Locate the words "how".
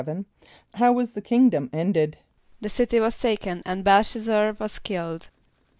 0.81-0.91